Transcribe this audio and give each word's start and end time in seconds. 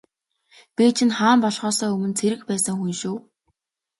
Би 0.75 0.85
чинь 0.97 1.15
хаан 1.17 1.37
болохоосоо 1.43 1.91
өмнө 1.95 2.13
цэрэг 2.19 2.41
байсан 2.49 2.75
хүн 2.77 2.93
шүү. 3.01 3.17